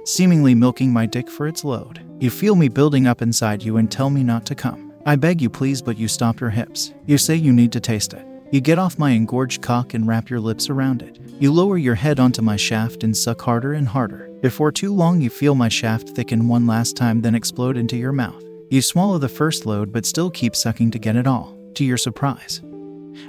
seemingly 0.06 0.56
milking 0.56 0.92
my 0.92 1.06
dick 1.06 1.30
for 1.30 1.48
its 1.48 1.64
load. 1.64 2.02
You 2.20 2.30
feel 2.30 2.56
me 2.56 2.70
building 2.70 3.08
up 3.08 3.22
inside 3.22 3.64
you 3.64 3.78
and 3.78 3.92
tell 3.92 4.10
me 4.10 4.24
not 4.24 4.46
to 4.48 4.56
come. 4.56 4.94
I 5.06 5.16
beg 5.16 5.42
you 5.42 5.50
please, 5.50 5.82
but 5.82 5.98
you 5.98 6.08
stop 6.08 6.40
your 6.40 6.50
hips. 6.50 6.94
You 7.06 7.18
say 7.18 7.36
you 7.36 7.52
need 7.52 7.72
to 7.74 7.80
taste 7.80 8.14
it. 8.14 8.26
You 8.52 8.62
get 8.62 8.80
off 8.80 9.00
my 9.00 9.10
engorged 9.12 9.62
cock 9.62 9.94
and 9.94 10.08
wrap 10.08 10.30
your 10.30 10.40
lips 10.40 10.70
around 10.70 11.02
it. 11.02 11.20
You 11.40 11.52
lower 11.52 11.78
your 11.78 11.96
head 11.96 12.20
onto 12.20 12.42
my 12.42 12.56
shaft 12.56 13.04
and 13.04 13.18
suck 13.18 13.42
harder 13.42 13.74
and 13.74 13.88
harder. 13.88 14.30
Before 14.42 14.72
too 14.72 14.94
long, 14.94 15.22
you 15.22 15.30
feel 15.30 15.56
my 15.56 15.70
shaft 15.70 16.10
thicken 16.10 16.48
one 16.48 16.68
last 16.68 16.96
time, 16.96 17.22
then 17.22 17.36
explode 17.36 17.78
into 17.78 17.98
your 17.98 18.12
mouth. 18.12 18.44
You 18.70 18.82
swallow 18.82 19.18
the 19.18 19.28
first 19.30 19.66
load, 19.66 19.92
but 19.92 20.06
still 20.06 20.30
keep 20.30 20.56
sucking 20.56 20.92
to 20.92 21.00
get 21.00 21.16
it 21.16 21.28
all, 21.28 21.58
to 21.74 21.84
your 21.84 21.98
surprise. 21.98 22.62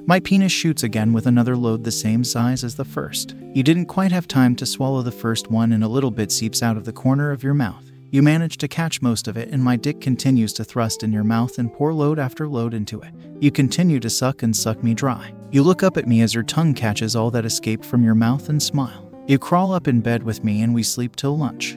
My 0.06 0.20
penis 0.20 0.52
shoots 0.52 0.82
again 0.82 1.12
with 1.12 1.26
another 1.26 1.56
load 1.56 1.84
the 1.84 1.92
same 1.92 2.24
size 2.24 2.64
as 2.64 2.74
the 2.74 2.84
first. 2.84 3.34
You 3.52 3.62
didn't 3.62 3.86
quite 3.86 4.12
have 4.12 4.28
time 4.28 4.56
to 4.56 4.66
swallow 4.66 5.02
the 5.02 5.12
first 5.12 5.50
one, 5.50 5.72
and 5.72 5.84
a 5.84 5.88
little 5.88 6.10
bit 6.10 6.32
seeps 6.32 6.62
out 6.62 6.76
of 6.76 6.84
the 6.84 6.92
corner 6.92 7.30
of 7.30 7.42
your 7.42 7.54
mouth. 7.54 7.90
You 8.10 8.22
manage 8.22 8.58
to 8.58 8.68
catch 8.68 9.02
most 9.02 9.26
of 9.26 9.36
it, 9.36 9.48
and 9.48 9.62
my 9.62 9.76
dick 9.76 10.00
continues 10.00 10.52
to 10.52 10.64
thrust 10.64 11.02
in 11.02 11.12
your 11.12 11.24
mouth 11.24 11.58
and 11.58 11.72
pour 11.72 11.92
load 11.92 12.18
after 12.18 12.46
load 12.46 12.72
into 12.72 13.00
it. 13.00 13.12
You 13.40 13.50
continue 13.50 13.98
to 14.00 14.08
suck 14.08 14.42
and 14.42 14.56
suck 14.56 14.84
me 14.84 14.94
dry. 14.94 15.34
You 15.50 15.62
look 15.62 15.82
up 15.82 15.96
at 15.96 16.06
me 16.06 16.20
as 16.20 16.32
your 16.32 16.44
tongue 16.44 16.74
catches 16.74 17.16
all 17.16 17.30
that 17.32 17.44
escaped 17.44 17.84
from 17.84 18.04
your 18.04 18.14
mouth 18.14 18.48
and 18.48 18.62
smile. 18.62 19.10
You 19.26 19.38
crawl 19.38 19.72
up 19.72 19.88
in 19.88 20.00
bed 20.00 20.22
with 20.22 20.44
me, 20.44 20.62
and 20.62 20.74
we 20.74 20.82
sleep 20.82 21.16
till 21.16 21.36
lunch. 21.36 21.76